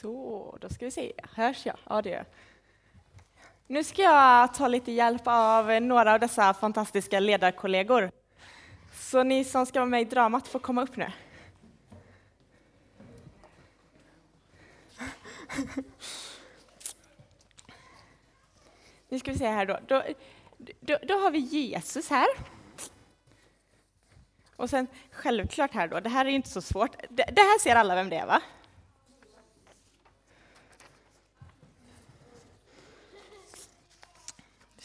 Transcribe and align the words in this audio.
Så, 0.00 0.58
då 0.60 0.68
ska 0.68 0.84
vi 0.84 0.90
se. 0.90 1.12
Hörs 1.32 1.66
jag? 1.66 1.76
Ja, 1.88 2.02
det 2.02 2.08
gör 2.08 2.16
jag. 2.16 2.26
Nu 3.66 3.84
ska 3.84 4.02
jag 4.02 4.54
ta 4.54 4.68
lite 4.68 4.92
hjälp 4.92 5.22
av 5.24 5.82
några 5.82 6.12
av 6.12 6.20
dessa 6.20 6.54
fantastiska 6.54 7.20
ledarkollegor. 7.20 8.10
Så 8.94 9.22
ni 9.22 9.44
som 9.44 9.66
ska 9.66 9.78
vara 9.78 9.90
med 9.90 10.00
i 10.00 10.04
dramat 10.04 10.48
får 10.48 10.58
komma 10.58 10.82
upp 10.82 10.96
nu. 10.96 11.12
Nu 19.08 19.18
ska 19.18 19.32
vi 19.32 19.38
se 19.38 19.48
här 19.48 19.66
då. 19.66 19.78
Då, 19.86 20.02
då, 20.80 20.98
då 21.02 21.14
har 21.14 21.30
vi 21.30 21.38
Jesus 21.38 22.10
här. 22.10 22.26
Och 24.56 24.70
sen 24.70 24.86
självklart 25.10 25.74
här 25.74 25.88
då, 25.88 26.00
det 26.00 26.08
här 26.08 26.26
är 26.26 26.30
inte 26.30 26.48
så 26.48 26.62
svårt. 26.62 26.96
Det, 27.08 27.24
det 27.32 27.40
här 27.40 27.58
ser 27.58 27.76
alla 27.76 27.94
vem 27.94 28.08
det 28.08 28.16
är 28.16 28.26
va? 28.26 28.42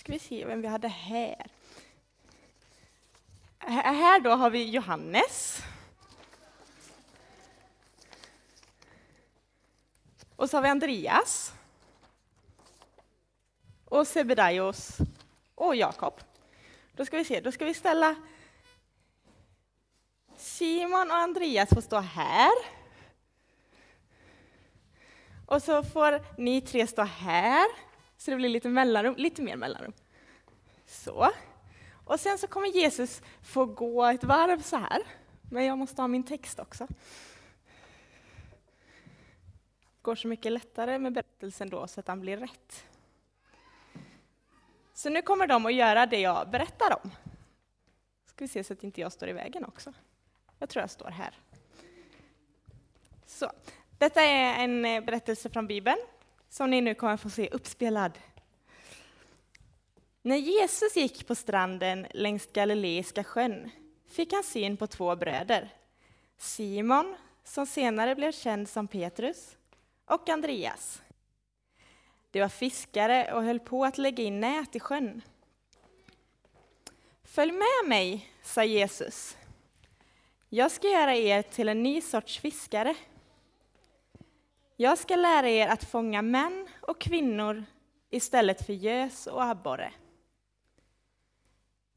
Ska 0.03 0.11
vi 0.11 0.19
se 0.19 0.45
vem 0.45 0.61
vi 0.61 0.67
hade 0.67 0.87
här. 0.87 1.47
Här 3.59 4.19
då 4.19 4.29
har 4.29 4.49
vi 4.49 4.69
Johannes. 4.69 5.63
Och 10.35 10.49
så 10.49 10.57
har 10.57 10.61
vi 10.61 10.69
Andreas. 10.69 11.53
Och 13.85 14.07
Sebedaios 14.07 14.97
och 15.55 15.75
Jakob. 15.75 16.21
Då 16.93 17.05
ska 17.05 17.17
vi 17.17 17.25
se, 17.25 17.39
då 17.39 17.51
ska 17.51 17.65
vi 17.65 17.73
ställa 17.73 18.15
Simon 20.37 21.11
och 21.11 21.17
Andreas 21.17 21.69
får 21.69 21.81
stå 21.81 21.99
här. 21.99 22.51
Och 25.45 25.63
så 25.63 25.83
får 25.83 26.41
ni 26.41 26.61
tre 26.61 26.87
stå 26.87 27.01
här, 27.01 27.67
så 28.23 28.31
det 28.31 28.37
blir 28.37 28.49
lite 28.49 28.69
mellanrum, 28.69 29.15
lite 29.15 29.41
mer 29.41 29.55
mellanrum. 29.55 29.93
Så. 30.85 31.31
Och 32.05 32.19
sen 32.19 32.37
så 32.37 32.47
kommer 32.47 32.67
Jesus 32.67 33.21
få 33.41 33.65
gå 33.65 34.05
ett 34.05 34.23
varv 34.23 34.61
så 34.61 34.77
här. 34.77 35.01
Men 35.41 35.65
jag 35.65 35.77
måste 35.77 36.01
ha 36.01 36.07
min 36.07 36.23
text 36.23 36.59
också. 36.59 36.87
Det 36.87 36.95
Går 40.01 40.15
så 40.15 40.27
mycket 40.27 40.51
lättare 40.51 40.99
med 40.99 41.13
berättelsen 41.13 41.69
då 41.69 41.87
så 41.87 41.99
att 41.99 42.05
den 42.05 42.21
blir 42.21 42.37
rätt. 42.37 42.85
Så 44.93 45.09
nu 45.09 45.21
kommer 45.21 45.47
de 45.47 45.65
att 45.65 45.73
göra 45.73 46.05
det 46.05 46.19
jag 46.19 46.49
berättar 46.49 47.03
om. 47.03 47.11
Ska 48.25 48.43
vi 48.43 48.47
se 48.47 48.63
så 48.63 48.73
att 48.73 48.83
inte 48.83 49.01
jag 49.01 49.11
står 49.11 49.29
i 49.29 49.33
vägen 49.33 49.65
också. 49.65 49.93
Jag 50.59 50.69
tror 50.69 50.83
jag 50.83 50.89
står 50.89 51.09
här. 51.09 51.39
Så. 53.25 53.51
Detta 53.97 54.21
är 54.21 54.63
en 54.63 54.85
eh, 54.85 55.03
berättelse 55.03 55.49
från 55.49 55.67
Bibeln 55.67 55.97
som 56.53 56.69
ni 56.69 56.81
nu 56.81 56.95
kommer 56.95 57.17
få 57.17 57.29
se 57.29 57.49
uppspelad. 57.49 58.19
När 60.21 60.35
Jesus 60.35 60.95
gick 60.95 61.27
på 61.27 61.35
stranden 61.35 62.07
längs 62.11 62.47
Galileiska 62.53 63.23
sjön 63.23 63.69
fick 64.07 64.33
han 64.33 64.43
syn 64.43 64.77
på 64.77 64.87
två 64.87 65.15
bröder. 65.15 65.69
Simon, 66.37 67.15
som 67.43 67.65
senare 67.65 68.15
blev 68.15 68.31
känd 68.31 68.69
som 68.69 68.87
Petrus, 68.87 69.57
och 70.05 70.29
Andreas. 70.29 71.01
De 72.31 72.41
var 72.41 72.49
fiskare 72.49 73.33
och 73.33 73.43
höll 73.43 73.59
på 73.59 73.85
att 73.85 73.97
lägga 73.97 74.23
in 74.23 74.39
nät 74.39 74.75
i 74.75 74.79
sjön. 74.79 75.21
Följ 77.23 77.51
med 77.51 77.89
mig, 77.89 78.29
sa 78.43 78.63
Jesus. 78.63 79.37
Jag 80.49 80.71
ska 80.71 80.87
göra 80.87 81.15
er 81.15 81.41
till 81.41 81.69
en 81.69 81.83
ny 81.83 82.01
sorts 82.01 82.39
fiskare. 82.39 82.95
Jag 84.83 84.97
ska 84.97 85.15
lära 85.15 85.49
er 85.49 85.67
att 85.67 85.83
fånga 85.83 86.21
män 86.21 86.67
och 86.81 87.01
kvinnor 87.01 87.65
istället 88.09 88.65
för 88.65 88.73
gös 88.73 89.27
och 89.27 89.43
abborre. 89.43 89.93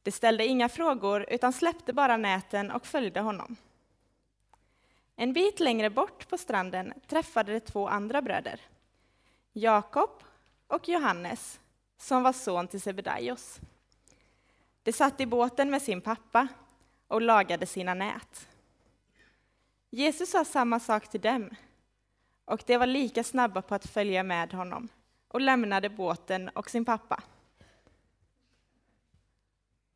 De 0.02 0.10
ställde 0.12 0.46
inga 0.46 0.68
frågor 0.68 1.26
utan 1.28 1.52
släppte 1.52 1.92
bara 1.92 2.16
näten 2.16 2.70
och 2.70 2.86
följde 2.86 3.20
honom. 3.20 3.56
En 5.16 5.32
bit 5.32 5.60
längre 5.60 5.90
bort 5.90 6.28
på 6.28 6.38
stranden 6.38 6.92
träffade 7.06 7.52
de 7.52 7.60
två 7.60 7.88
andra 7.88 8.22
bröder, 8.22 8.60
Jakob 9.52 10.22
och 10.66 10.88
Johannes, 10.88 11.60
som 11.96 12.22
var 12.22 12.32
son 12.32 12.68
till 12.68 12.80
Sebedaios. 12.80 13.60
De 14.82 14.92
satt 14.92 15.20
i 15.20 15.26
båten 15.26 15.70
med 15.70 15.82
sin 15.82 16.00
pappa 16.00 16.48
och 17.08 17.22
lagade 17.22 17.66
sina 17.66 17.94
nät. 17.94 18.48
Jesus 19.90 20.30
sa 20.30 20.44
samma 20.44 20.80
sak 20.80 21.08
till 21.08 21.20
dem, 21.20 21.50
och 22.46 22.62
de 22.66 22.76
var 22.76 22.86
lika 22.86 23.24
snabba 23.24 23.62
på 23.62 23.74
att 23.74 23.86
följa 23.86 24.22
med 24.22 24.52
honom 24.52 24.88
och 25.28 25.40
lämnade 25.40 25.88
båten 25.88 26.48
och 26.48 26.70
sin 26.70 26.84
pappa. 26.84 27.22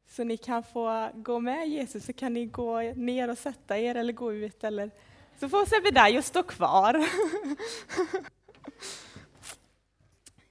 Så 0.08 0.24
ni 0.24 0.36
kan 0.36 0.62
få 0.62 1.10
gå 1.14 1.40
med 1.40 1.68
Jesus, 1.68 2.04
så 2.04 2.12
kan 2.12 2.34
ni 2.34 2.46
gå 2.46 2.80
ner 2.80 3.30
och 3.30 3.38
sätta 3.38 3.78
er 3.78 3.94
eller 3.94 4.12
gå 4.12 4.32
ut, 4.32 4.64
eller 4.64 4.90
så 5.38 5.48
får 5.48 5.66
Sebedaios 5.66 6.26
stå 6.26 6.42
kvar. 6.42 7.04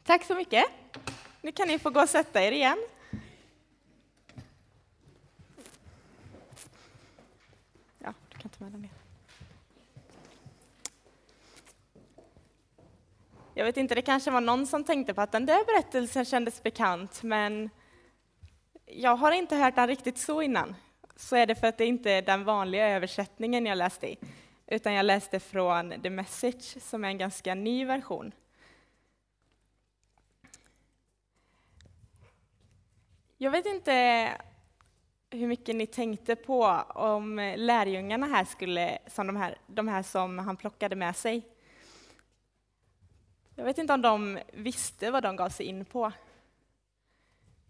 Tack 0.04 0.26
så 0.26 0.36
mycket. 0.36 0.66
Nu 1.42 1.52
kan 1.52 1.68
ni 1.68 1.80
få 1.80 1.90
gå 1.90 2.02
och 2.02 2.10
sätta 2.10 2.44
er 2.44 2.52
igen. 2.52 2.78
Ja, 8.00 8.14
du 8.30 8.38
kan 8.38 8.50
ta 8.50 8.64
med 8.64 8.72
den 8.74 8.82
ner. 8.82 9.09
Jag 13.60 13.66
vet 13.66 13.78
inte, 13.78 13.96
det 13.96 14.02
kanske 14.02 14.32
var 14.32 14.42
någon 14.42 14.68
som 14.68 14.84
tänkte 14.84 15.14
på 15.14 15.22
att 15.22 15.32
den 15.32 15.46
där 15.46 15.66
berättelsen 15.66 16.26
kändes 16.26 16.64
bekant, 16.64 17.24
men 17.24 17.70
jag 18.86 19.16
har 19.16 19.32
inte 19.32 19.56
hört 19.56 19.76
den 19.76 19.88
riktigt 19.88 20.18
så 20.18 20.42
innan. 20.42 20.76
Så 21.16 21.36
är 21.36 21.46
det 21.46 21.56
för 21.56 21.68
att 21.68 21.78
det 21.78 21.86
inte 21.86 22.12
är 22.12 22.22
den 22.22 22.44
vanliga 22.44 22.88
översättningen 22.90 23.66
jag 23.66 23.78
läste 23.78 24.08
i, 24.08 24.18
utan 24.68 24.94
jag 24.94 25.06
läste 25.06 25.40
från 25.40 26.02
The 26.02 26.10
Message, 26.10 26.82
som 26.82 27.04
är 27.04 27.08
en 27.08 27.18
ganska 27.18 27.56
ny 27.56 27.86
version. 27.86 28.32
Jag 33.38 33.52
vet 33.52 33.66
inte 33.66 34.28
hur 35.30 35.48
mycket 35.48 35.76
ni 35.76 35.88
tänkte 35.88 36.36
på 36.36 36.66
om 36.96 37.54
lärjungarna 37.58 38.28
här 38.28 38.46
skulle, 38.46 39.00
som 39.08 39.28
de 39.28 39.36
här, 39.36 39.58
de 39.68 39.88
här 39.88 40.04
som 40.04 40.40
han 40.40 40.58
plockade 40.58 40.96
med 40.96 41.16
sig. 41.16 41.44
Jag 43.60 43.66
vet 43.66 43.78
inte 43.78 43.94
om 43.94 44.02
de 44.02 44.40
visste 44.54 45.12
vad 45.12 45.24
de 45.24 45.36
gav 45.36 45.50
sig 45.50 45.66
in 45.66 45.86
på. 45.86 46.12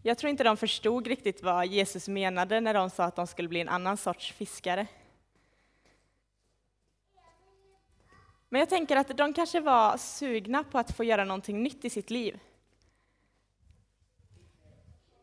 Jag 0.02 0.18
tror 0.18 0.30
inte 0.30 0.44
de 0.44 0.56
förstod 0.56 1.06
riktigt 1.06 1.42
vad 1.42 1.66
Jesus 1.66 2.08
menade 2.08 2.60
när 2.60 2.74
de 2.74 2.90
sa 2.90 3.04
att 3.04 3.16
de 3.16 3.26
skulle 3.26 3.48
bli 3.48 3.60
en 3.60 3.68
annan 3.68 3.96
sorts 3.96 4.32
fiskare. 4.32 4.86
Men 8.48 8.58
jag 8.58 8.68
tänker 8.68 8.96
att 8.96 9.16
de 9.16 9.32
kanske 9.32 9.60
var 9.60 9.96
sugna 9.96 10.64
på 10.64 10.78
att 10.78 10.96
få 10.96 11.04
göra 11.04 11.24
någonting 11.24 11.62
nytt 11.62 11.84
i 11.84 11.90
sitt 11.90 12.10
liv. 12.10 12.40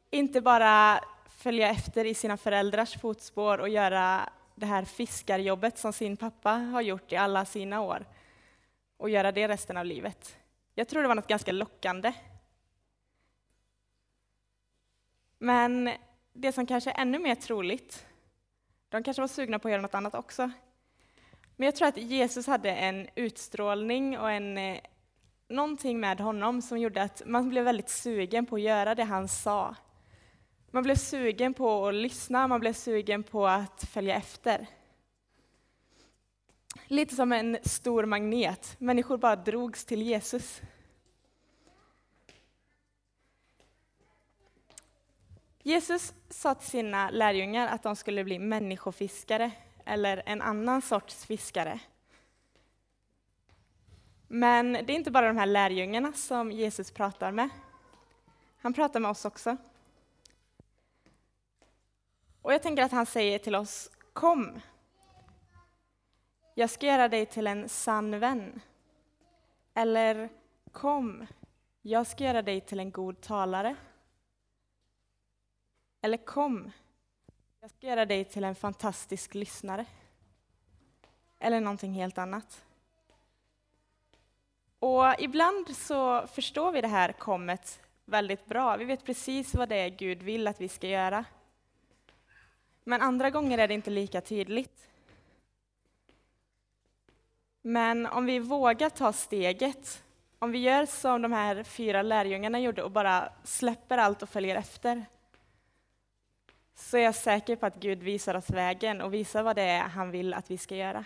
Inte 0.10 0.42
bara 0.42 1.04
följa 1.38 1.70
efter 1.70 2.06
i 2.06 2.14
sina 2.14 2.38
föräldrars 2.38 3.02
fotspår 3.02 3.58
och 3.58 3.70
göra 3.70 4.30
det 4.56 4.66
här 4.66 4.86
fiskarjobbet 4.86 5.78
som 5.78 5.94
sin 5.94 6.18
pappa 6.18 6.52
har 6.52 6.82
gjort 6.82 7.12
i 7.12 7.16
alla 7.16 7.46
sina 7.46 7.82
år 7.82 8.06
och 8.98 9.10
göra 9.10 9.32
det 9.32 9.48
resten 9.48 9.78
av 9.78 9.86
livet. 9.86 10.37
Jag 10.80 10.88
tror 10.88 11.02
det 11.02 11.08
var 11.08 11.16
något 11.16 11.28
ganska 11.28 11.52
lockande. 11.52 12.14
Men 15.38 15.90
det 16.34 16.52
som 16.52 16.66
kanske 16.66 16.92
är 16.92 17.02
ännu 17.02 17.20
mer 17.20 17.36
troligt, 17.36 18.06
de 18.90 19.04
kanske 19.04 19.22
var 19.22 19.28
sugna 19.28 19.60
på 19.60 19.68
att 19.68 19.72
göra 19.72 19.82
något 19.82 19.96
annat 19.96 20.16
också. 20.16 20.52
Men 21.56 21.66
jag 21.66 21.76
tror 21.76 21.88
att 21.88 21.98
Jesus 21.98 22.48
hade 22.48 22.72
en 22.72 23.08
utstrålning 23.16 24.20
och 24.20 24.32
en, 24.32 24.58
eh, 24.58 24.80
någonting 25.48 26.00
med 26.00 26.20
honom 26.20 26.62
som 26.62 26.80
gjorde 26.80 27.04
att 27.04 27.22
man 27.26 27.50
blev 27.50 27.64
väldigt 27.64 27.90
sugen 27.90 28.46
på 28.46 28.56
att 28.56 28.62
göra 28.62 28.96
det 28.96 29.04
han 29.04 29.28
sa. 29.28 29.76
Man 30.72 30.84
blev 30.84 30.96
sugen 30.96 31.54
på 31.54 31.88
att 31.88 31.94
lyssna, 31.94 32.48
man 32.48 32.60
blev 32.60 32.74
sugen 32.74 33.24
på 33.24 33.48
att 33.48 33.84
följa 33.84 34.16
efter. 34.16 34.68
Lite 36.90 37.16
som 37.16 37.32
en 37.32 37.58
stor 37.64 38.06
magnet. 38.06 38.76
Människor 38.80 39.18
bara 39.18 39.36
drogs 39.36 39.86
till 39.86 40.02
Jesus. 40.02 40.62
Jesus 45.64 46.14
sa 46.30 46.56
till 46.56 46.70
sina 46.70 47.10
lärjungar 47.10 47.68
att 47.68 47.84
de 47.84 47.96
skulle 47.96 48.24
bli 48.24 48.40
människofiskare, 48.40 49.52
eller 49.86 50.24
en 50.26 50.42
annan 50.42 50.82
sorts 50.82 51.26
fiskare. 51.26 51.80
Men 54.28 54.74
det 54.74 54.94
är 54.94 54.96
inte 54.96 55.12
bara 55.12 55.28
de 55.28 55.38
här 55.38 55.46
lärjungarna 55.46 56.14
som 56.14 56.52
Jesus 56.52 56.92
pratar 56.92 57.32
med. 57.32 57.50
Han 58.58 58.74
pratar 58.74 59.00
med 59.00 59.12
oss 59.12 59.26
också. 59.26 59.58
Och 62.42 62.54
jag 62.54 62.64
tänker 62.64 62.84
att 62.84 62.92
han 62.92 63.06
säger 63.06 63.40
till 63.40 63.56
oss, 63.56 63.92
kom. 64.14 64.60
Jag 66.60 66.70
ska 66.70 66.86
göra 66.86 67.08
dig 67.08 67.26
till 67.26 67.48
en 67.48 67.70
sann 67.70 68.20
vän. 68.20 68.62
Eller 69.74 70.30
kom, 70.72 71.28
jag 71.82 72.08
ska 72.08 72.24
göra 72.24 72.42
dig 72.42 72.62
till 72.62 72.80
en 72.80 72.92
god 72.92 73.22
talare. 73.22 73.76
Eller 76.02 76.18
kom, 76.18 76.72
jag 77.62 77.72
ska 77.72 77.88
göra 77.88 78.06
dig 78.06 78.26
till 78.26 78.44
en 78.44 78.56
fantastisk 78.56 79.36
lyssnare. 79.36 79.86
Eller 81.40 81.62
någonting 81.62 81.94
helt 81.94 82.18
annat. 82.18 82.66
Och 84.80 85.06
ibland 85.20 85.76
så 85.76 86.28
förstår 86.28 86.72
vi 86.72 86.82
det 86.82 86.88
här 86.88 87.12
kommet 87.12 87.82
väldigt 88.06 88.46
bra. 88.46 88.78
Vi 88.78 88.86
vet 88.86 89.06
precis 89.06 89.56
vad 89.56 89.70
det 89.70 89.76
är 89.76 89.90
Gud 89.90 90.24
vill 90.24 90.48
att 90.48 90.62
vi 90.62 90.70
ska 90.70 90.88
göra. 90.88 91.26
Men 92.84 93.02
andra 93.02 93.30
gånger 93.30 93.58
är 93.58 93.68
det 93.68 93.74
inte 93.74 93.90
lika 93.90 94.22
tydligt. 94.22 94.88
Men 97.62 98.06
om 98.06 98.26
vi 98.26 98.40
vågar 98.40 98.90
ta 98.90 99.14
steget, 99.14 100.04
om 100.40 100.52
vi 100.52 100.60
gör 100.60 100.86
som 100.86 101.22
de 101.22 101.32
här 101.32 101.64
fyra 101.64 102.02
lärjungarna 102.02 102.60
gjorde 102.60 102.84
och 102.84 102.92
bara 102.92 103.30
släpper 103.44 103.98
allt 103.98 104.24
och 104.24 104.30
följer 104.30 104.56
efter, 104.56 105.06
så 106.76 106.98
är 106.98 107.02
jag 107.02 107.16
säker 107.16 107.56
på 107.56 107.66
att 107.66 107.76
Gud 107.76 108.04
visar 108.04 108.36
oss 108.36 108.50
vägen 108.50 109.02
och 109.02 109.14
visar 109.14 109.44
vad 109.44 109.56
det 109.56 109.62
är 109.62 109.82
han 109.82 110.12
vill 110.12 110.34
att 110.34 110.52
vi 110.52 110.58
ska 110.58 110.76
göra. 110.76 111.06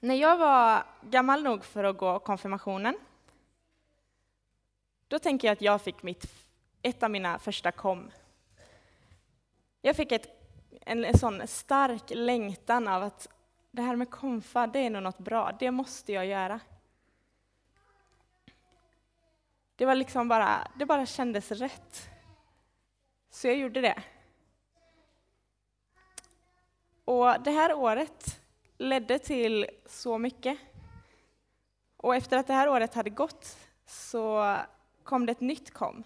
När 0.00 0.14
jag 0.14 0.36
var 0.36 0.84
gammal 1.02 1.42
nog 1.42 1.64
för 1.64 1.84
att 1.84 1.98
gå 1.98 2.18
konfirmationen, 2.18 2.98
då 5.08 5.18
tänker 5.18 5.48
jag 5.48 5.52
att 5.52 5.62
jag 5.62 5.82
fick 5.82 6.02
mitt, 6.02 6.34
ett 6.82 7.02
av 7.02 7.10
mina 7.10 7.38
första 7.38 7.72
kom. 7.72 8.10
Jag 9.82 9.96
fick 9.96 10.12
ett, 10.12 10.37
en, 10.88 11.04
en 11.04 11.18
sån 11.18 11.46
stark 11.46 12.02
längtan 12.10 12.88
av 12.88 13.02
att 13.02 13.28
det 13.70 13.82
här 13.82 13.96
med 13.96 14.10
konfa, 14.10 14.66
det 14.66 14.78
är 14.78 14.90
nog 14.90 15.02
något 15.02 15.18
bra, 15.18 15.52
det 15.58 15.70
måste 15.70 16.12
jag 16.12 16.26
göra. 16.26 16.60
Det 19.76 19.86
var 19.86 19.94
liksom 19.94 20.28
bara, 20.28 20.70
det 20.74 20.86
bara 20.86 21.06
kändes 21.06 21.52
rätt. 21.52 22.10
Så 23.30 23.46
jag 23.46 23.56
gjorde 23.56 23.80
det. 23.80 24.02
Och 27.04 27.40
det 27.40 27.50
här 27.50 27.74
året 27.74 28.40
ledde 28.78 29.18
till 29.18 29.66
så 29.86 30.18
mycket. 30.18 30.58
Och 31.96 32.16
efter 32.16 32.36
att 32.38 32.46
det 32.46 32.54
här 32.54 32.68
året 32.68 32.94
hade 32.94 33.10
gått 33.10 33.56
så 33.86 34.56
kom 35.02 35.26
det 35.26 35.32
ett 35.32 35.40
nytt 35.40 35.70
kom. 35.70 36.04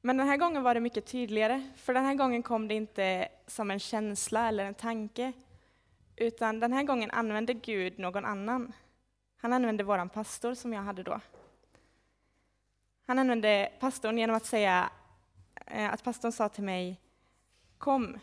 Men 0.00 0.16
den 0.16 0.28
här 0.28 0.36
gången 0.36 0.62
var 0.62 0.74
det 0.74 0.80
mycket 0.80 1.06
tydligare, 1.06 1.70
för 1.76 1.94
den 1.94 2.04
här 2.04 2.14
gången 2.14 2.42
kom 2.42 2.68
det 2.68 2.74
inte 2.74 3.28
som 3.46 3.70
en 3.70 3.80
känsla 3.80 4.48
eller 4.48 4.64
en 4.64 4.74
tanke, 4.74 5.32
utan 6.16 6.60
den 6.60 6.72
här 6.72 6.82
gången 6.82 7.10
använde 7.10 7.54
Gud 7.54 7.98
någon 7.98 8.24
annan. 8.24 8.72
Han 9.36 9.52
använde 9.52 9.84
vår 9.84 10.08
pastor 10.08 10.54
som 10.54 10.72
jag 10.72 10.82
hade 10.82 11.02
då. 11.02 11.20
Han 13.06 13.18
använde 13.18 13.72
pastorn 13.80 14.18
genom 14.18 14.36
att 14.36 14.46
säga 14.46 14.90
eh, 15.66 15.92
att 15.92 16.04
pastorn 16.04 16.32
sa 16.32 16.48
till 16.48 16.64
mig 16.64 17.00
Kom, 17.78 18.18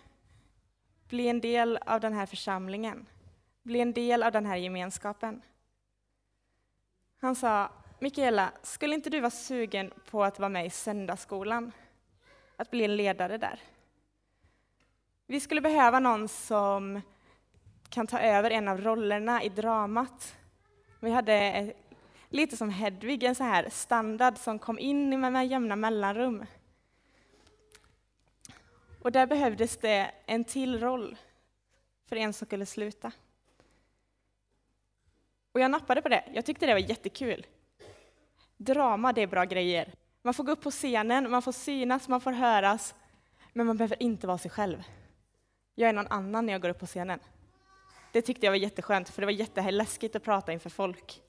bli 1.08 1.28
en 1.28 1.42
del 1.42 1.78
av 1.78 2.02
den 2.02 2.14
här 2.14 2.26
församlingen. 2.26 3.06
Bli 3.64 3.80
en 3.80 3.94
del 3.94 4.24
av 4.24 4.32
den 4.32 4.46
här 4.46 4.56
gemenskapen. 4.56 5.42
Han 7.22 7.36
sa 7.36 7.70
Mikaela, 8.00 8.52
skulle 8.64 8.96
inte 8.96 9.10
du 9.10 9.20
vara 9.20 9.32
sugen 9.32 9.92
på 10.06 10.24
att 10.24 10.40
vara 10.40 10.50
med 10.50 10.66
i 10.66 10.70
söndagsskolan? 10.70 11.72
Att 12.56 12.72
bli 12.72 12.84
en 12.84 12.96
ledare 12.98 13.38
där? 13.38 13.60
Vi 15.28 15.40
skulle 15.40 15.62
behöva 15.62 16.00
någon 16.00 16.28
som 16.28 17.02
kan 17.90 18.08
ta 18.08 18.20
över 18.20 18.52
en 18.52 18.68
av 18.68 18.82
rollerna 18.82 19.44
i 19.44 19.50
dramat. 19.50 20.36
Vi 21.00 21.12
hade 21.12 21.74
lite 22.30 22.58
som 22.58 22.70
Hedvig, 22.70 23.24
en 23.24 23.36
så 23.36 23.44
här 23.44 23.70
standard 23.70 24.38
som 24.38 24.60
kom 24.60 24.80
in 24.80 25.22
med 25.22 25.48
jämna 25.48 25.76
mellanrum. 25.76 26.46
Och 29.02 29.12
där 29.12 29.28
behövdes 29.28 29.78
det 29.78 30.12
en 30.26 30.44
till 30.44 30.80
roll 30.80 31.18
för 32.06 32.16
en 32.16 32.34
som 32.34 32.46
skulle 32.46 32.66
sluta. 32.66 33.12
Och 35.52 35.60
jag 35.60 35.72
nappade 35.72 36.02
på 36.02 36.10
det. 36.10 36.24
Jag 36.34 36.46
tyckte 36.46 36.66
det 36.66 36.74
var 36.74 36.90
jättekul. 36.90 37.46
Drama, 38.58 39.14
det 39.14 39.22
är 39.22 39.28
bra 39.28 39.44
grejer. 39.44 39.94
Man 40.22 40.34
får 40.34 40.44
gå 40.44 40.52
upp 40.52 40.62
på 40.62 40.72
scenen, 40.72 41.32
man 41.32 41.42
får 41.42 41.52
synas, 41.52 42.08
man 42.08 42.22
får 42.22 42.32
höras, 42.32 42.96
men 43.54 43.68
man 43.68 43.78
behöver 43.78 44.04
inte 44.04 44.28
vara 44.28 44.38
sig 44.38 44.52
själv. 44.52 44.84
Jag 45.76 45.90
är 45.90 45.94
någon 45.94 46.08
annan 46.08 46.46
när 46.46 46.54
jag 46.54 46.62
går 46.62 46.70
upp 46.70 46.80
på 46.80 46.86
scenen. 46.86 47.20
Det 48.12 48.22
tyckte 48.22 48.46
jag 48.46 48.52
var 48.52 48.58
jätteskönt, 48.58 49.10
för 49.10 49.22
det 49.22 49.26
var 49.26 49.32
jätteläskigt 49.32 50.16
att 50.16 50.24
prata 50.24 50.54
inför 50.54 50.70
folk. 50.70 51.22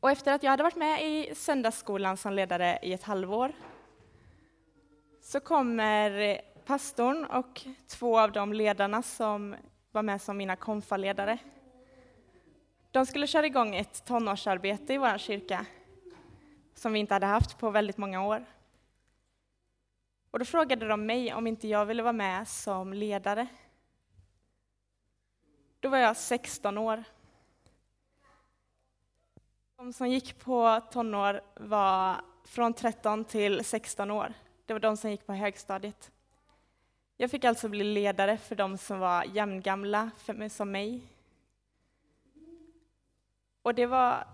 Och 0.00 0.10
efter 0.10 0.32
att 0.32 0.42
jag 0.42 0.50
hade 0.50 0.62
varit 0.62 0.76
med 0.76 1.06
i 1.06 1.34
söndagsskolan 1.34 2.16
som 2.16 2.32
ledare 2.32 2.78
i 2.82 2.92
ett 2.92 3.02
halvår, 3.02 3.52
så 5.22 5.40
kommer 5.40 6.40
pastorn 6.66 7.24
och 7.24 7.66
två 7.86 8.20
av 8.20 8.32
de 8.32 8.52
ledarna 8.52 9.02
som 9.02 9.56
var 9.92 10.02
med 10.02 10.22
som 10.22 10.36
mina 10.36 10.56
konfaledare 10.56 11.38
de 12.90 13.06
skulle 13.06 13.26
köra 13.26 13.46
igång 13.46 13.74
ett 13.74 14.04
tonårsarbete 14.04 14.94
i 14.94 14.98
vår 14.98 15.18
kyrka 15.18 15.66
som 16.74 16.92
vi 16.92 16.98
inte 16.98 17.14
hade 17.14 17.26
haft 17.26 17.58
på 17.58 17.70
väldigt 17.70 17.96
många 17.96 18.26
år. 18.26 18.44
Och 20.30 20.38
då 20.38 20.44
frågade 20.44 20.88
de 20.88 21.06
mig 21.06 21.34
om 21.34 21.46
inte 21.46 21.68
jag 21.68 21.86
ville 21.86 22.02
vara 22.02 22.12
med 22.12 22.48
som 22.48 22.92
ledare. 22.92 23.46
Då 25.80 25.88
var 25.88 25.98
jag 25.98 26.16
16 26.16 26.78
år. 26.78 27.04
De 29.76 29.92
som 29.92 30.08
gick 30.08 30.38
på 30.38 30.80
tonår 30.90 31.40
var 31.54 32.20
från 32.44 32.74
13 32.74 33.24
till 33.24 33.64
16 33.64 34.10
år. 34.10 34.34
Det 34.66 34.72
var 34.72 34.80
de 34.80 34.96
som 34.96 35.10
gick 35.10 35.26
på 35.26 35.32
högstadiet. 35.32 36.10
Jag 37.16 37.30
fick 37.30 37.44
alltså 37.44 37.68
bli 37.68 37.84
ledare 37.84 38.38
för 38.38 38.54
de 38.54 38.78
som 38.78 38.98
var 38.98 39.24
jämngamla 39.24 40.10
som 40.50 40.70
mig 40.70 41.02
och 43.68 43.74
det 43.74 43.86
var 43.86 44.26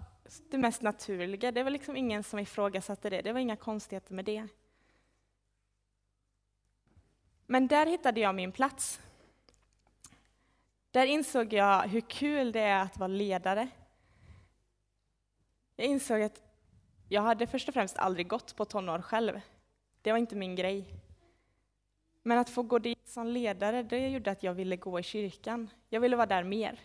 det 0.50 0.58
mest 0.58 0.82
naturliga. 0.82 1.52
Det 1.52 1.62
var 1.62 1.70
liksom 1.70 1.96
ingen 1.96 2.22
som 2.22 2.38
ifrågasatte 2.38 3.10
det. 3.10 3.22
Det 3.22 3.32
var 3.32 3.40
inga 3.40 3.56
konstigheter 3.56 4.14
med 4.14 4.24
det. 4.24 4.48
Men 7.46 7.68
där 7.68 7.86
hittade 7.86 8.20
jag 8.20 8.34
min 8.34 8.52
plats. 8.52 9.00
Där 10.90 11.06
insåg 11.06 11.52
jag 11.52 11.82
hur 11.82 12.00
kul 12.00 12.52
det 12.52 12.60
är 12.60 12.82
att 12.82 12.96
vara 12.96 13.08
ledare. 13.08 13.68
Jag 15.76 15.86
insåg 15.86 16.22
att 16.22 16.42
jag 17.08 17.22
hade 17.22 17.46
först 17.46 17.68
och 17.68 17.74
främst 17.74 17.98
aldrig 17.98 18.28
gått 18.28 18.56
på 18.56 18.64
tonår 18.64 19.02
själv. 19.02 19.40
Det 20.02 20.10
var 20.12 20.18
inte 20.18 20.36
min 20.36 20.56
grej. 20.56 20.84
Men 22.22 22.38
att 22.38 22.50
få 22.50 22.62
gå 22.62 22.78
dit 22.78 23.08
som 23.08 23.26
ledare, 23.26 23.82
det 23.82 24.08
gjorde 24.08 24.30
att 24.30 24.42
jag 24.42 24.54
ville 24.54 24.76
gå 24.76 25.00
i 25.00 25.02
kyrkan. 25.02 25.70
Jag 25.88 26.00
ville 26.00 26.16
vara 26.16 26.26
där 26.26 26.44
mer. 26.44 26.80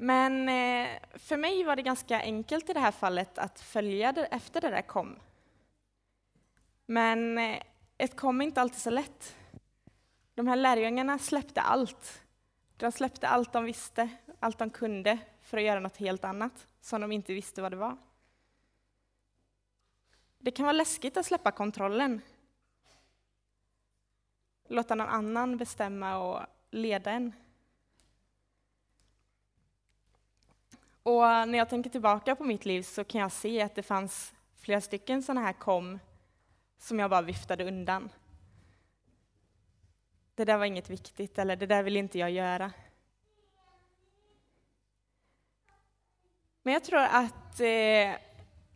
Men 0.00 0.48
eh, 0.48 0.98
för 1.14 1.36
mig 1.36 1.64
var 1.64 1.76
det 1.76 1.82
ganska 1.82 2.20
enkelt 2.20 2.70
i 2.70 2.72
det 2.72 2.80
här 2.80 2.92
fallet 2.92 3.38
att 3.38 3.60
följa 3.60 4.12
det 4.12 4.24
efter 4.24 4.60
det 4.60 4.70
där 4.70 4.82
kom. 4.82 5.16
Men 6.86 7.38
eh, 7.38 7.62
ett 7.98 8.16
kom 8.16 8.40
är 8.40 8.44
inte 8.44 8.60
alltid 8.60 8.80
så 8.80 8.90
lätt. 8.90 9.36
De 10.34 10.46
här 10.46 10.56
lärjungarna 10.56 11.18
släppte 11.18 11.60
allt. 11.60 12.22
De 12.76 12.92
släppte 12.92 13.28
allt 13.28 13.52
de 13.52 13.64
visste, 13.64 14.08
allt 14.40 14.58
de 14.58 14.70
kunde, 14.70 15.18
för 15.42 15.56
att 15.56 15.64
göra 15.64 15.80
något 15.80 15.96
helt 15.96 16.24
annat, 16.24 16.66
som 16.80 17.00
de 17.00 17.12
inte 17.12 17.34
visste 17.34 17.62
vad 17.62 17.72
det 17.72 17.76
var. 17.76 17.96
Det 20.38 20.50
kan 20.50 20.64
vara 20.64 20.72
läskigt 20.72 21.16
att 21.16 21.26
släppa 21.26 21.50
kontrollen. 21.50 22.20
Låta 24.68 24.94
någon 24.94 25.08
annan 25.08 25.56
bestämma 25.56 26.18
och 26.18 26.46
leda 26.70 27.10
en. 27.10 27.32
Och 31.08 31.48
när 31.48 31.58
jag 31.58 31.68
tänker 31.68 31.90
tillbaka 31.90 32.36
på 32.36 32.44
mitt 32.44 32.64
liv 32.64 32.82
så 32.82 33.04
kan 33.04 33.20
jag 33.20 33.32
se 33.32 33.62
att 33.62 33.74
det 33.74 33.82
fanns 33.82 34.34
flera 34.56 34.80
stycken 34.80 35.22
sådana 35.22 35.40
här 35.40 35.52
kom 35.52 35.98
som 36.78 36.98
jag 36.98 37.10
bara 37.10 37.22
viftade 37.22 37.64
undan. 37.64 38.08
Det 40.34 40.44
där 40.44 40.58
var 40.58 40.64
inget 40.64 40.90
viktigt, 40.90 41.38
eller 41.38 41.56
det 41.56 41.66
där 41.66 41.82
vill 41.82 41.96
inte 41.96 42.18
jag 42.18 42.30
göra. 42.30 42.72
Men 46.62 46.74
jag 46.74 46.84
tror 46.84 47.00
att 47.00 47.60
eh, 47.60 48.14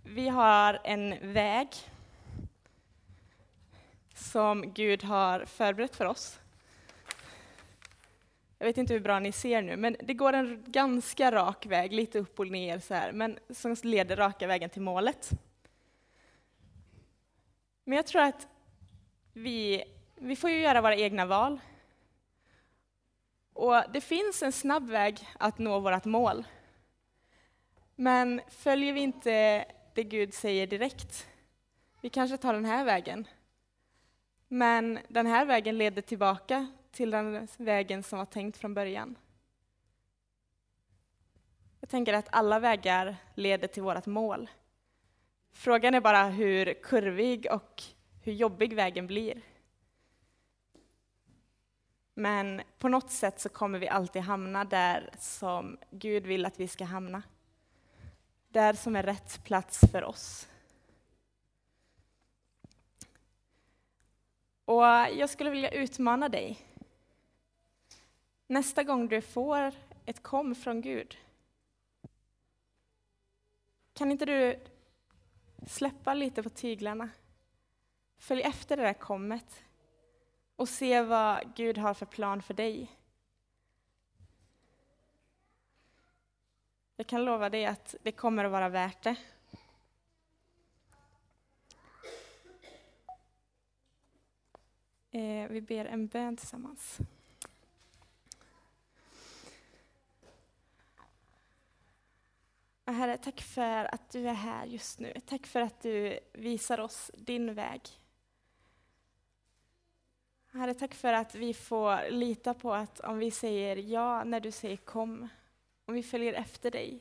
vi 0.05 0.29
har 0.29 0.81
en 0.85 1.33
väg 1.33 1.69
som 4.15 4.73
Gud 4.73 5.05
har 5.05 5.45
förberett 5.45 5.97
för 5.97 6.05
oss. 6.05 6.42
Jag 8.63 8.67
vet 8.67 8.79
inte 8.79 8.93
hur 8.93 9.01
bra 9.01 9.19
ni 9.19 9.33
ser 9.33 9.63
nu, 9.63 9.77
men 9.77 9.97
det 10.01 10.15
går 10.15 10.33
en 10.33 10.65
ganska 10.67 11.33
rak 11.33 11.67
väg, 11.67 11.93
lite 11.93 12.19
upp 12.19 12.41
och 12.41 12.47
ner 12.47 12.79
så 12.79 12.95
här, 12.95 13.13
men 13.13 13.39
som 13.51 13.77
leder 13.83 14.17
raka 14.17 14.47
vägen 14.47 14.71
till 14.71 14.83
målet. 14.83 15.31
Men 17.85 17.97
jag 17.97 18.07
tror 18.07 18.23
att 18.23 18.49
vi, 19.33 19.85
vi 20.15 20.37
får 20.37 20.51
ju 20.51 20.61
göra 20.61 20.81
våra 20.81 20.97
egna 20.97 21.27
val. 21.27 21.61
Och 23.53 23.83
det 23.93 24.01
finns 24.01 24.43
en 24.43 24.53
snabb 24.53 24.91
väg 24.91 25.29
att 25.39 25.59
nå 25.59 25.81
vårt 25.81 26.05
mål. 26.05 26.45
Men 27.95 28.41
följer 28.49 28.93
vi 28.93 29.01
inte 29.01 29.65
det 29.95 30.05
Gud 30.05 30.35
säger 30.35 30.67
direkt, 30.67 31.29
vi 32.01 32.11
kanske 32.11 32.37
tar 32.37 32.55
den 32.55 32.65
här 32.65 32.85
vägen. 32.85 33.27
Men 34.49 34.99
den 35.09 35.27
här 35.27 35.47
vägen 35.47 35.79
leder 35.79 36.03
tillbaka 36.03 36.67
till 36.93 37.11
den 37.11 37.49
vägen 37.57 38.03
som 38.03 38.19
var 38.19 38.27
tänkt 38.27 38.57
från 38.57 38.75
början. 38.75 39.19
Jag 41.81 41.89
tänker 41.89 42.13
att 42.13 42.29
alla 42.31 42.59
vägar 42.59 43.17
leder 43.35 43.69
till 43.69 43.83
vårt 43.83 44.07
mål. 44.07 44.51
Frågan 45.53 45.95
är 45.95 46.01
bara 46.01 46.25
hur 46.25 46.75
kurvig 46.83 47.47
och 47.53 47.83
hur 48.23 48.33
jobbig 48.33 48.75
vägen 48.75 49.07
blir. 49.07 49.43
Men 52.15 52.63
på 52.79 52.89
något 52.89 53.11
sätt 53.11 53.41
så 53.41 53.49
kommer 53.49 53.79
vi 53.79 53.89
alltid 53.89 54.23
hamna 54.23 54.65
där 54.65 55.11
som 55.19 55.79
Gud 55.91 56.27
vill 56.27 56.47
att 56.47 56.61
vi 56.61 56.69
ska 56.69 56.85
hamna. 56.85 57.23
Där 58.49 58.73
som 58.73 58.97
är 58.97 59.03
rätt 59.03 59.45
plats 59.45 59.81
för 59.93 60.05
oss. 60.05 60.49
Och 64.65 64.83
jag 65.17 65.31
skulle 65.31 65.51
vilja 65.51 65.71
utmana 65.71 66.29
dig. 66.29 66.72
Nästa 68.53 68.83
gång 68.83 69.09
du 69.09 69.21
får 69.21 69.73
ett 70.05 70.23
kom 70.23 70.55
från 70.55 70.81
Gud, 70.81 71.17
kan 73.93 74.13
inte 74.13 74.25
du 74.25 74.61
släppa 75.67 76.15
lite 76.15 76.43
på 76.43 76.51
tyglarna? 76.51 77.11
Följ 78.19 78.43
efter 78.43 78.77
det 78.77 78.83
där 78.83 78.95
kommet 78.95 79.65
och 80.57 80.69
se 80.69 81.03
vad 81.03 81.55
Gud 81.55 81.79
har 81.79 81.95
för 81.95 82.07
plan 82.07 82.43
för 82.43 82.55
dig. 82.55 82.91
Jag 86.97 87.07
kan 87.07 87.25
lova 87.25 87.51
dig 87.51 87.67
att 87.67 87.95
det 88.03 88.13
kommer 88.13 88.45
att 88.45 88.53
vara 88.53 88.69
värt 88.69 89.03
det. 89.03 89.17
Eh, 95.11 95.49
vi 95.51 95.61
ber 95.61 95.85
en 95.85 96.07
bön 96.07 96.37
tillsammans. 96.37 97.01
Herre, 102.93 103.17
tack 103.19 103.41
för 103.41 103.95
att 103.95 104.11
du 104.11 104.29
är 104.29 104.35
här 104.35 104.67
just 104.67 104.99
nu. 104.99 105.13
Tack 105.27 105.47
för 105.47 105.61
att 105.61 105.81
du 105.81 106.19
visar 106.33 106.81
oss 106.81 107.11
din 107.15 107.55
väg. 107.55 107.81
Herre, 110.53 110.75
tack 110.75 110.95
för 110.95 111.13
att 111.13 111.35
vi 111.35 111.55
får 111.55 112.11
lita 112.11 112.55
på 112.55 112.75
att 112.75 113.01
om 113.01 113.19
vi 113.19 113.31
säger 113.31 113.77
ja 113.77 114.25
när 114.25 114.41
du 114.41 114.51
säger 114.51 114.77
kom, 114.77 115.29
om 115.85 115.95
vi 115.95 116.03
följer 116.03 116.33
efter 116.33 116.71
dig, 116.71 117.01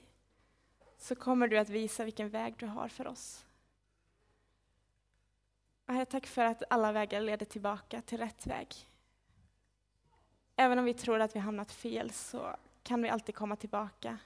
så 0.97 1.15
kommer 1.15 1.47
du 1.47 1.57
att 1.57 1.69
visa 1.69 2.03
vilken 2.03 2.29
väg 2.29 2.55
du 2.57 2.65
har 2.65 2.87
för 2.87 3.07
oss. 3.07 3.45
Herre, 5.87 6.05
tack 6.05 6.27
för 6.27 6.45
att 6.45 6.63
alla 6.69 6.91
vägar 6.91 7.21
leder 7.21 7.45
tillbaka 7.45 8.01
till 8.01 8.17
rätt 8.17 8.47
väg. 8.47 8.75
Även 10.55 10.79
om 10.79 10.85
vi 10.85 10.93
tror 10.93 11.19
att 11.19 11.35
vi 11.35 11.39
hamnat 11.39 11.71
fel 11.71 12.11
så 12.11 12.55
kan 12.83 13.01
vi 13.01 13.09
alltid 13.09 13.35
komma 13.35 13.55
tillbaka. 13.55 14.17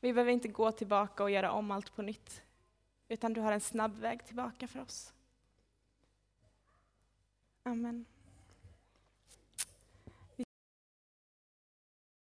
Vi 0.00 0.12
behöver 0.12 0.32
inte 0.32 0.48
gå 0.48 0.72
tillbaka 0.72 1.22
och 1.22 1.30
göra 1.30 1.52
om 1.52 1.70
allt 1.70 1.96
på 1.96 2.02
nytt, 2.02 2.42
utan 3.08 3.32
du 3.32 3.40
har 3.40 3.52
en 3.52 3.60
snabb 3.60 3.98
väg 3.98 4.26
tillbaka 4.26 4.68
för 4.68 4.80
oss. 4.80 5.12
Amen. 7.62 8.04